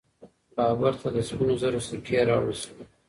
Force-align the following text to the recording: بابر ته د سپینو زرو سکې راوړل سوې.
بابر 0.55 0.93
ته 1.01 1.07
د 1.15 1.17
سپینو 1.27 1.55
زرو 1.61 1.81
سکې 1.87 2.19
راوړل 2.27 2.57
سوې. 2.63 2.83